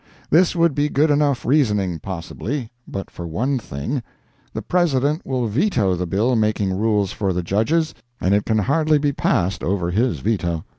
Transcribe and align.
This 0.31 0.55
would 0.55 0.73
be 0.73 0.89
good 0.89 1.11
enough 1.11 1.45
reasoning, 1.45 1.99
possibly, 1.99 2.71
but 2.87 3.11
for 3.11 3.27
one 3.27 3.59
thing: 3.59 4.01
the 4.51 4.63
President 4.63 5.23
will 5.23 5.45
veto 5.45 5.93
the 5.95 6.07
bill 6.07 6.35
making 6.35 6.73
rules 6.75 7.11
for 7.11 7.33
the 7.33 7.43
Judges, 7.43 7.93
and 8.19 8.33
it 8.33 8.43
can 8.43 8.57
hardly 8.57 8.97
be 8.97 9.11
passed 9.11 9.63
over 9.63 9.91
his 9.91 10.17
veto. 10.21 10.65